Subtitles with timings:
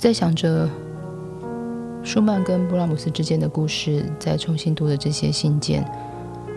[0.00, 0.66] 在想着
[2.02, 5.86] 舒曼跟布拉姆斯之间的故事，在重新读的这些信件，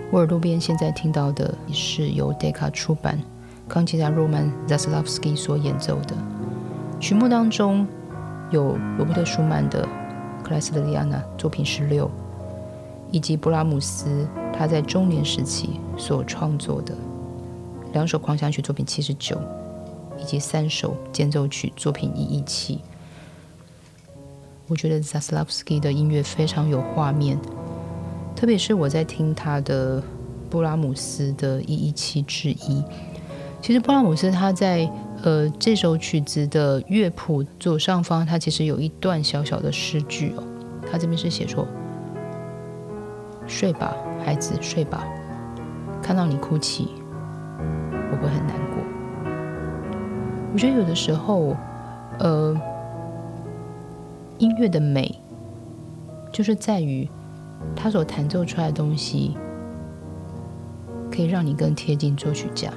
[0.09, 3.20] 我耳朵边现在听到的是由 Decca 出版、
[3.68, 6.16] 康吉达·罗曼·扎斯拉夫斯基所演奏的
[7.02, 7.86] 曲目当中，
[8.50, 9.84] 有罗伯特·舒曼的
[10.42, 12.10] 《克莱斯特里亚娜》作品十六，
[13.12, 14.25] 以及布拉姆斯
[14.58, 16.96] 他在中年时期所创作的
[17.92, 19.38] 两首狂想曲作品七十九，
[20.18, 22.80] 以及三首间奏曲作品一一七。
[24.73, 27.38] 我觉得 Zaslavsky 的音乐非常有画面，
[28.35, 30.01] 特别是我在听他的
[30.50, 32.83] 布拉姆斯的一一七之一。
[33.62, 34.89] 其实布拉姆斯他在
[35.22, 40.44] 呃这首曲子的乐谱左上方，他其实有一段小小的诗句哦，
[40.91, 41.67] 他这边是写说
[43.45, 43.94] ：“睡吧，
[44.25, 45.06] 孩子，睡吧，
[46.01, 46.88] 看到你哭泣，
[47.59, 48.83] 我会很难过。”
[50.51, 51.56] 我觉得有的时候，
[52.17, 52.59] 呃。
[54.39, 55.19] 音乐的美，
[56.31, 57.07] 就是在于
[57.75, 59.38] 它所弹奏出来的东西，
[61.11, 62.73] 可以让你更贴近作曲家。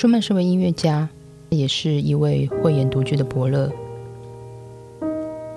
[0.00, 1.06] 舒曼身为音乐家，
[1.50, 3.70] 也是一位慧眼独具的伯乐。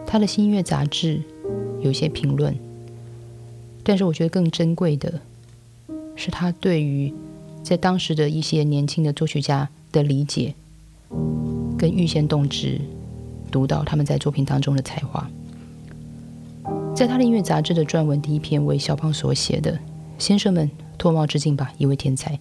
[0.06, 1.22] 他的新音乐杂志
[1.80, 2.54] 有些评论，
[3.84, 5.22] 但是我觉得更珍贵的
[6.18, 7.13] 是他对于
[7.63, 10.54] 在当时的一些年轻的作曲家的理解，
[11.78, 12.81] 跟预先动之，
[13.50, 15.25] 读到他们在作品当中的才华。
[16.94, 19.80] 在他的音乐杂志的撰文第一篇为肖邦所写的，
[20.19, 22.38] 先生们脱帽致敬吧，一位天才。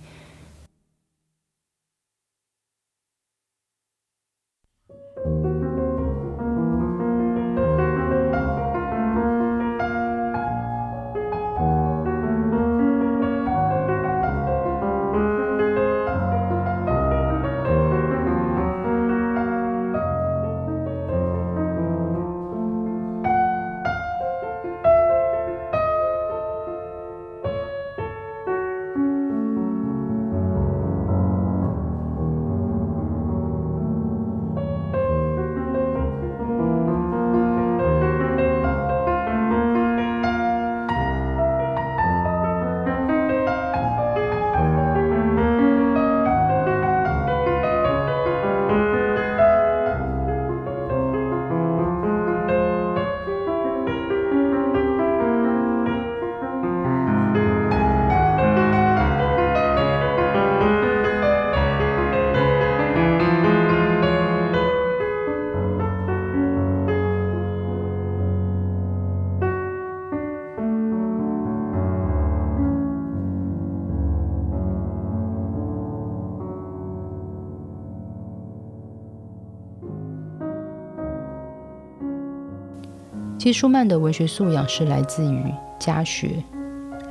[83.43, 86.41] 其实舒曼的文学素养是来自于家学，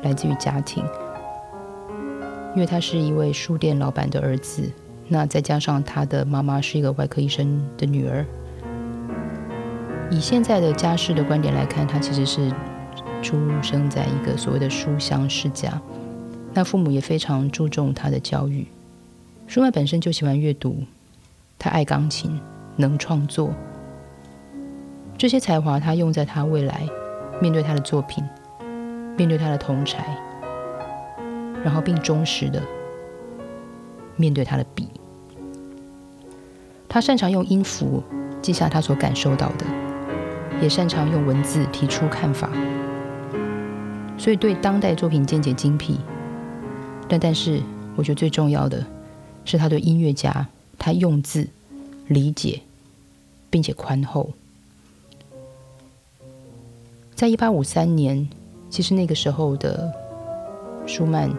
[0.01, 0.81] 来自于家庭，
[2.55, 4.71] 因为他是一位书店老板的儿子，
[5.09, 8.25] 那再加上他的妈妈是一个外科医生的女儿。
[10.09, 12.49] 以现在的家世的观点来看，他其实是
[13.21, 15.81] 出生在一个所谓的书香世家。
[16.53, 18.65] 那父母也非常注重他的教育。
[19.47, 20.81] 舒曼本身就喜欢阅读，
[21.59, 22.39] 他爱钢琴，
[22.77, 23.53] 能创作。
[25.21, 26.89] 这些才华他用在他未来
[27.39, 28.23] 面对他的作品，
[29.15, 30.17] 面对他的同才，
[31.63, 32.59] 然后并忠实的
[34.15, 34.87] 面对他的笔。
[36.89, 38.01] 他擅长用音符
[38.41, 39.65] 记下他所感受到的。
[40.59, 42.49] 也擅长用文字提出看法，
[44.17, 45.99] 所以对当代作品见解精辟。
[47.07, 47.61] 但但是，
[47.95, 48.83] 我觉得最重要的
[49.45, 50.47] 是他对音乐家，
[50.79, 51.47] 他用字
[52.07, 52.61] 理解，
[53.51, 54.31] 并且宽厚。
[57.21, 58.27] 在一八五三年，
[58.67, 59.93] 其实那个时候的
[60.87, 61.31] 舒曼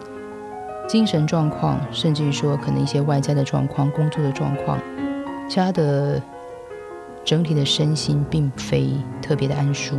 [0.87, 4.79] 精神状况，甚至于说可能一些外在的状况、工作的状况，
[5.53, 6.23] 他的。
[7.25, 8.91] 整体的身心并非
[9.21, 9.97] 特别的安舒。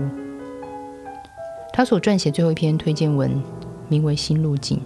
[1.73, 3.43] 他所撰写最后一篇推荐文，
[3.89, 4.79] 名为《新路径》，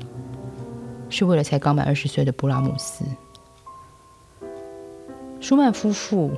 [1.09, 3.05] 是为了才刚满二十岁的布拉姆斯。
[5.41, 6.33] 舒曼夫妇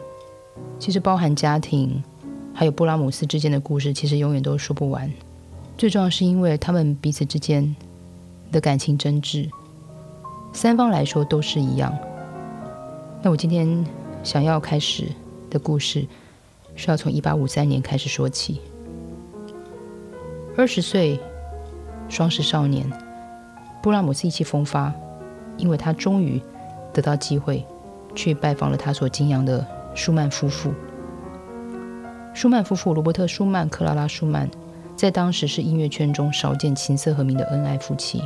[0.79, 2.03] 其实包含家庭，
[2.55, 5.11] 还有布拉姆斯之间的故事，其实永远都说不完。
[5.79, 7.75] 最重要是因为他们彼此之间
[8.53, 9.49] 的感情真挚，
[10.53, 11.97] 三方来说都是一样。
[13.23, 13.85] 那我今天
[14.23, 15.09] 想要开始。
[15.51, 16.07] 的故事
[16.77, 18.61] 是要从一八五三年开始说起。
[20.57, 21.19] 二十岁，
[22.09, 22.89] 双十少年，
[23.83, 24.95] 布拉姆斯意气风发，
[25.57, 26.41] 因为他终于
[26.93, 27.67] 得到机会
[28.15, 30.73] 去拜访了他所敬仰的舒曼夫妇。
[32.33, 34.49] 舒曼夫妇，罗伯特·舒曼、克拉拉·舒曼，
[34.97, 38.23] 在当时是音乐圈中少见琴瑟和鸣的恩爱夫妻。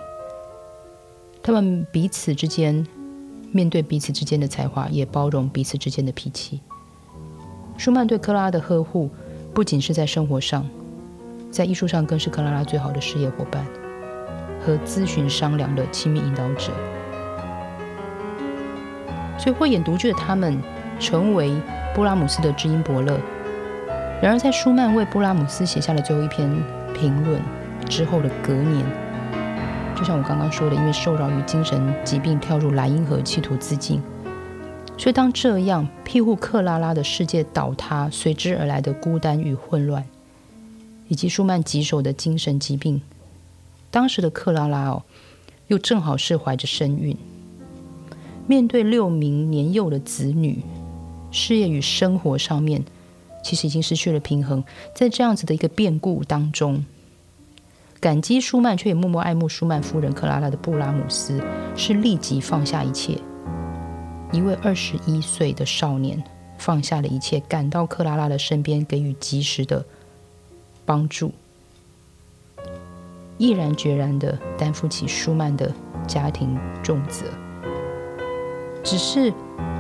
[1.43, 2.87] 他们彼此之间
[3.51, 6.61] 面对彼此之间的才华，也包容彼此之间的脾气。
[7.77, 9.11] 舒曼对克拉拉的呵护，
[9.53, 10.65] 不仅是在生活上，
[11.51, 13.67] 在艺术上更是克拉拉最好的事业伙伴
[14.65, 16.71] 和咨询商量的亲密引导者。
[19.39, 20.63] 所以，慧眼独具的他们
[21.01, 21.53] 成为
[21.95, 23.19] 布拉姆斯的知音伯乐。
[24.25, 26.50] 然而，在舒曼为布拉姆斯写下了最后一篇
[26.95, 27.38] 评论
[27.90, 28.83] 之后的隔年，
[29.95, 34.00] 就像我刚刚说的，因为受扰于精神疾病，跳入莱茵河，企图自尽。
[34.97, 40.02] 所以，当这样庇护克拉拉的世界倒塌，随之而来的孤单与混乱，
[41.09, 43.02] 以及舒曼棘手的精神疾病，
[43.90, 45.02] 当时的克拉拉哦，
[45.66, 47.14] 又正好是怀着身孕，
[48.47, 50.62] 面对六名年幼的子女，
[51.31, 52.83] 事业与生活上面
[53.45, 54.65] 其实已经失去了平衡。
[54.93, 56.85] 在这样子的一个变故当中，
[58.01, 61.41] 感激舒曼却也默默爱慕舒曼夫人克拉拉的布拉姆斯，
[61.77, 63.17] 是立即放下一切。
[64.33, 66.21] 一位二十一岁的少年
[66.59, 69.85] 放下了一切，赶到克拉拉的身边，给予及时的
[70.85, 71.31] 帮助，
[73.39, 75.73] 毅然决然的担负起舒曼的
[76.09, 77.27] 家庭重责。
[78.85, 79.33] 只是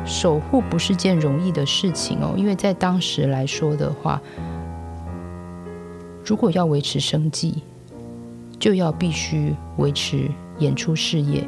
[0.04, 4.20] 守护不是件容易的事情哦，因为在当时来说的话，
[6.24, 7.62] 如果要维持生计，
[8.58, 11.46] 就要必须维持演出事业。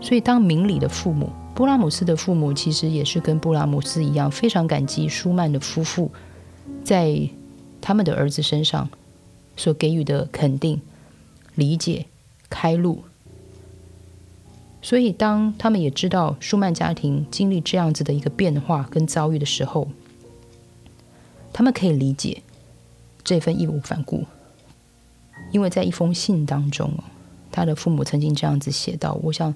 [0.00, 6.10] 所以，当明理的父母布拉姆斯的父母，其实也是跟布拉姆斯一样，非常感激舒曼的夫妇
[6.82, 7.28] 在
[7.80, 8.88] 他们的儿子身上
[9.56, 10.80] 所给予的肯定、
[11.54, 12.06] 理解、
[12.50, 13.04] 开路。
[14.82, 19.88] 所以，当他们也知道舒曼家庭经历这样子的一个变化跟遭遇的时候，
[21.52, 22.42] 他们可以理解
[23.24, 24.26] 这份义无反顾，
[25.52, 26.92] 因为在一封信当中
[27.50, 29.54] 他的父母曾经这样子写道：“我想。”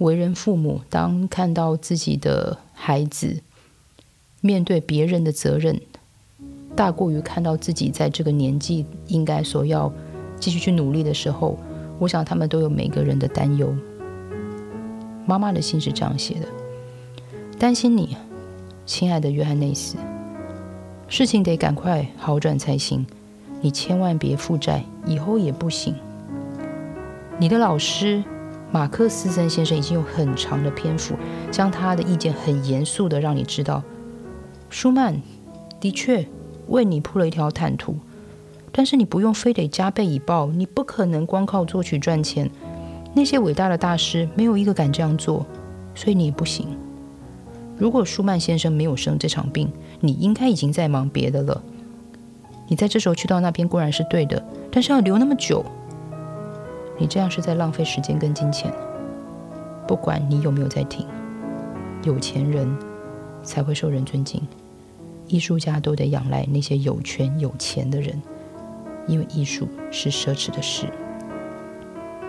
[0.00, 3.42] 为人父母，当看到自己的孩子
[4.40, 5.78] 面对别人的责任
[6.74, 9.92] 大过于看到自己在这个年纪应该所要
[10.38, 11.58] 继续去努力的时候，
[11.98, 13.76] 我想他们都有每个人的担忧。
[15.30, 16.48] 妈妈的信是这样写的：
[17.56, 18.16] 担心你，
[18.84, 19.96] 亲爱的约翰内斯，
[21.06, 23.06] 事情得赶快好转才行。
[23.60, 25.94] 你千万别负债，以后也不行。
[27.38, 28.24] 你的老师。
[28.72, 31.16] 马克思森先生已经用很长的篇幅，
[31.50, 33.82] 将他的意见很严肃的让你知道，
[34.68, 35.20] 舒曼
[35.80, 36.24] 的确
[36.68, 37.96] 为你铺了一条坦途，
[38.70, 42.48] 但是你不用非得加倍以报，你不可能光靠作曲赚钱，
[43.12, 45.44] 那些伟大的大师没有一个敢这样做，
[45.94, 46.68] 所以你也不行。
[47.76, 51.62] 如果舒曼先生没有生这场病，你应该已经在忙别的了。
[52.68, 54.40] 你在这时候去到那边固然是对的，
[54.70, 55.64] 但是要留那么久，
[56.98, 58.72] 你这样是在浪费时间跟金钱。
[59.88, 61.04] 不管你有没有在听，
[62.04, 62.72] 有钱人
[63.42, 64.40] 才会受人尊敬，
[65.26, 68.22] 艺术家都得仰赖那些有权有钱的人，
[69.08, 70.86] 因为艺术是奢侈的事。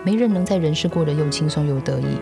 [0.04, 2.18] 没人能在人世过得又轻松又得意，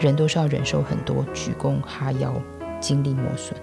[0.00, 2.34] 人都是要忍受很多鞠躬哈腰、
[2.80, 3.56] 精力磨损。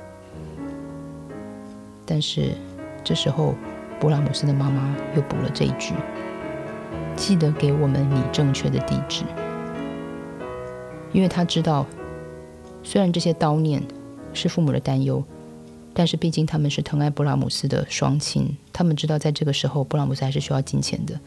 [2.05, 2.51] 但是
[3.03, 3.53] 这时候，
[3.99, 5.93] 勃拉姆斯的妈妈又补了这一句
[7.17, 9.23] ：“记得给我们你正确的地址。”
[11.11, 11.85] 因为他知道，
[12.81, 13.83] 虽然这些叨念
[14.33, 15.23] 是父母的担忧，
[15.93, 21.19] 但是毕竟他们是疼爱布拉姆斯的双亲，他们知道在这个时候，布拉姆斯还是需要金钱的。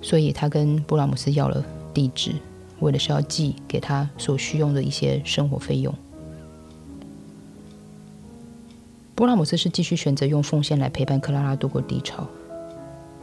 [0.00, 2.32] 所以他跟布拉姆斯要了地址，
[2.80, 5.94] 为的是要寄给他所需用的一些生活费用。
[9.14, 12.26] 布拉姆斯是继续选择用奉献来陪伴克拉拉度过低潮，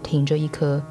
[0.02, 0.82] 挺着一颗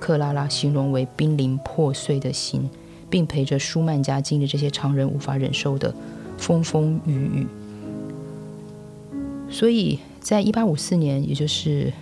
[0.00, 2.68] 克拉拉形容为濒临破碎的心，
[3.08, 5.94] 并陪着舒曼家经历这些常人无法忍受的
[6.36, 7.46] 风风雨雨。
[9.48, 11.92] 所以在一八五四年，也就是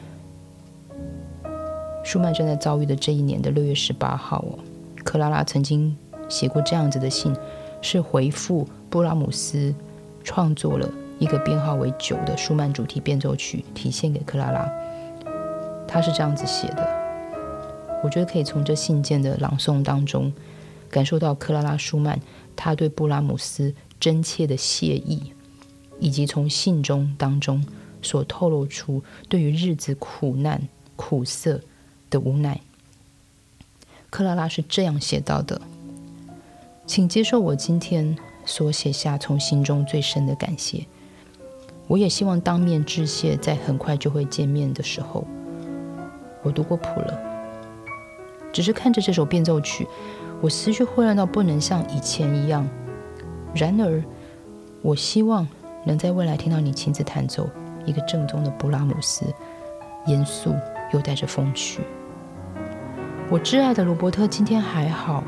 [2.09, 4.59] 舒曼正在遭遇的这一年的六月十八号哦，
[5.05, 5.95] 克拉拉曾经
[6.27, 7.37] 写过这样子的信，
[7.83, 9.75] 是回复布拉姆斯
[10.25, 14.67] 创作了一个编号为九的舒曼主题变奏曲，体现给克拉拉。
[15.87, 16.89] 他是这样子写的，
[18.03, 20.33] 我觉得可以从这信件的朗诵当中
[20.89, 22.19] 感受到克拉拉舒曼
[22.57, 25.35] 他对布拉姆斯真切的谢意，
[26.01, 27.63] 以及从信中当中
[28.01, 31.61] 所透露出对于日子苦难苦涩。
[32.11, 32.61] 的无奈，
[34.11, 35.61] 克拉拉是这样写到的
[36.87, 40.87] ：“请接受我今天所写下从心中最深的感谢。
[41.87, 45.27] 我也希望当面致谢，在很快就会见面的时候。
[46.43, 47.19] 我读过谱了，
[48.53, 49.87] 只是看着这首变奏曲，
[50.41, 52.69] 我思绪混乱到不能像以前一样。
[53.55, 54.03] 然而，
[54.83, 55.47] 我希望
[55.85, 57.49] 能在未来听到你亲自弹奏
[57.85, 59.25] 一个正宗的布拉姆斯，
[60.07, 60.55] 严肃
[60.93, 61.81] 又带着风趣。”
[63.31, 65.23] 我挚爱的罗伯特今天还好，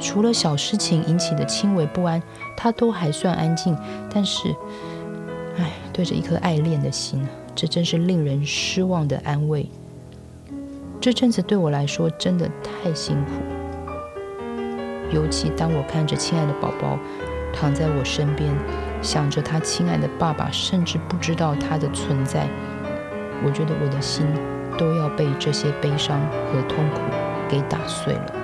[0.00, 2.20] 除了小事情引起的轻微不安，
[2.56, 3.78] 他都还算安静。
[4.12, 4.52] 但是，
[5.56, 9.70] 唉，对着一颗爱恋的心，这真是令人失望的安慰。
[11.00, 13.30] 这阵子对我来说真的太辛苦，
[15.12, 16.98] 尤其当我看着亲爱的宝宝
[17.54, 18.52] 躺在我身边，
[19.00, 22.48] 想着他亲爱的爸爸甚至不知道他的存在，
[23.44, 24.26] 我觉得我的心
[24.76, 26.20] 都要被这些悲伤
[26.52, 27.00] 和痛苦。
[27.48, 28.34] 给打碎了。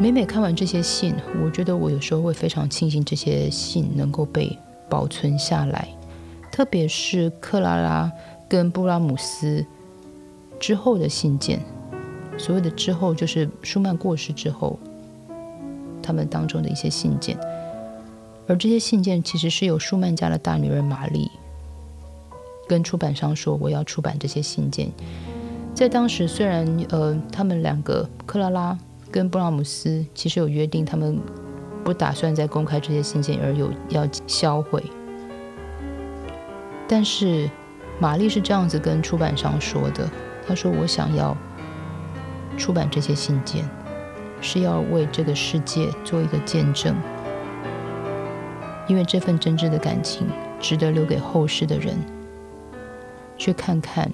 [0.00, 4.56] 每每看完这些信，我觉得我有时候会非常庆幸这些信能够被
[4.88, 5.88] 保存下来，
[6.52, 8.12] 特别是克拉拉
[8.48, 9.66] 跟布拉姆斯
[10.60, 11.60] 之后的信件。
[12.38, 14.78] 所谓的之后，就是舒曼过世之后，
[16.00, 17.36] 他们当中的一些信件。
[18.46, 21.28] 而这些信件其实是由舒曼家的大女儿玛丽
[22.68, 24.88] 跟出版商说：“我要出版这些信件。”
[25.78, 28.76] 在当时，虽然呃，他们两个克拉拉
[29.12, 31.20] 跟布拉姆斯其实有约定，他们
[31.84, 34.82] 不打算再公开这些信件，而有要销毁。
[36.88, 37.48] 但是
[38.00, 40.10] 玛丽是这样子跟出版商说的
[40.48, 41.36] ：“她说我想要
[42.56, 43.64] 出版这些信件，
[44.40, 46.92] 是要为这个世界做一个见证，
[48.88, 50.26] 因为这份真挚的感情
[50.58, 51.96] 值得留给后世的人
[53.36, 54.10] 去看看。”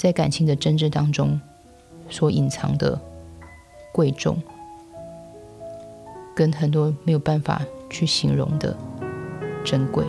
[0.00, 1.38] 在感情的真挚当中，
[2.08, 2.98] 所隐藏的
[3.92, 4.42] 贵重，
[6.34, 8.74] 跟很多没有办法去形容的
[9.62, 10.02] 珍贵。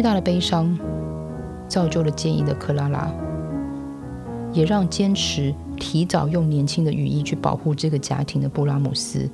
[0.00, 0.78] 巨大的悲伤
[1.68, 3.12] 造就了坚毅的克拉拉，
[4.50, 9.28] 也让坚持提早用年轻的羽翼去保护这个家庭的布拉姆斯，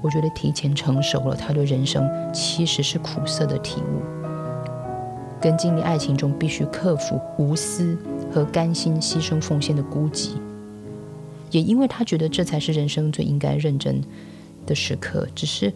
[0.00, 4.00] 我觉得提前成熟了他对人生其实是苦涩的体悟，
[5.40, 7.98] 跟经历爱情中必须克服无私
[8.32, 10.34] 和甘心牺牲奉献的孤寂，
[11.50, 14.00] 也因为他觉得这才是人生最应该认真
[14.66, 15.72] 的时刻，只是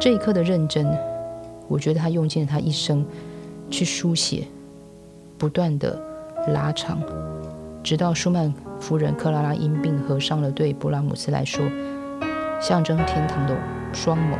[0.00, 1.13] 这一刻的认真。
[1.68, 3.04] 我觉得他用尽了他一生
[3.70, 4.46] 去书写，
[5.38, 6.00] 不断的
[6.48, 7.02] 拉长，
[7.82, 11.64] 直到舒曼夫人克拉拉因病合上了，对勃拉姆斯来说，
[12.60, 13.56] 象征天堂的
[13.92, 14.36] 双眸。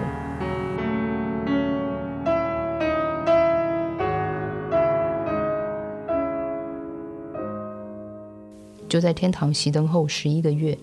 [8.86, 10.78] 就在天堂熄灯后十一个月，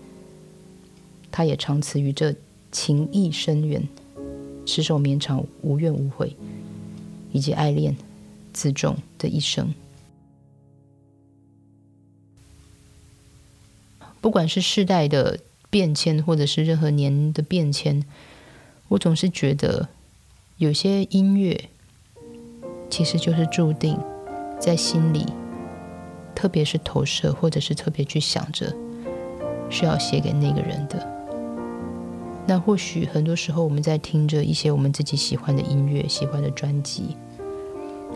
[1.30, 2.34] 他也长辞于这
[2.70, 3.88] 情谊深远。
[4.64, 6.36] 持守绵长、无怨无悔，
[7.32, 7.96] 以及爱恋、
[8.52, 9.74] 自重的一生。
[14.20, 18.04] 不管是世代的变迁，或者是任何年的变迁，
[18.88, 19.88] 我总是觉得，
[20.58, 21.68] 有些音乐
[22.88, 23.98] 其实就是注定
[24.60, 25.26] 在心里，
[26.36, 28.72] 特别是投射，或者是特别去想着，
[29.68, 31.11] 是要写给那个人的。
[32.46, 37.16] 那或许很多时候，我们在听着一些我们自己喜欢的音乐、喜欢的专辑、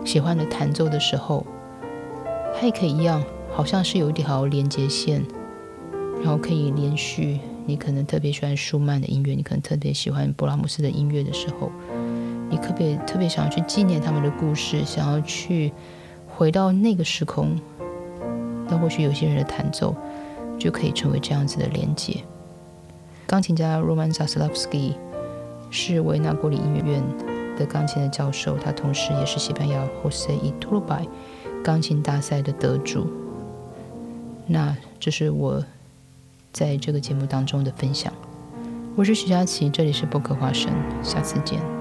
[0.05, 1.47] 喜欢的弹奏的时候，
[2.55, 5.25] 它也可以一样，好像是有一条连接线，
[6.23, 7.39] 然后可以连续。
[7.69, 11.71] 你可能特别喜欢舒曼的音乐，你可能特别喜欢勃拉姆斯的音乐的时候，
[12.49, 15.73] 你特别特别想要去纪念他们的故事，想要去
[16.29, 17.59] 回到那个时空。
[18.69, 19.95] 那或许有些人的弹奏
[20.59, 22.17] 就可以成为这样子的连接。
[23.27, 24.95] 钢琴家 Roman Zaslavsky
[25.71, 27.03] 是维纳国立音乐院
[27.59, 31.09] 的钢琴的教授，他同时也是西班牙 Jose i t u r b a
[31.65, 33.09] 钢琴大赛的得主。
[34.47, 35.63] 那这是我
[36.53, 38.13] 在这个节目当中的分享。
[38.95, 41.76] 我是徐佳琪，这里是博客花生，下次见。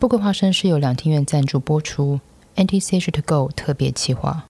[0.00, 2.18] 富贵花生是由两厅院赞助播出
[2.56, 4.46] ，NTCH to Go 特别企划。